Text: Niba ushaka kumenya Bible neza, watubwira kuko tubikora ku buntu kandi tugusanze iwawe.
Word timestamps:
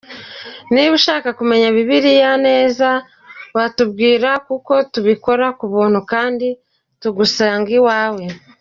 Niba 0.73 0.93
ushaka 0.99 1.27
kumenya 1.39 1.67
Bible 1.75 2.11
neza, 2.47 2.87
watubwira 3.55 4.29
kuko 4.47 4.73
tubikora 4.93 5.45
ku 5.59 5.65
buntu 5.73 5.99
kandi 6.11 6.47
tugusanze 7.01 7.71
iwawe. 7.79 8.23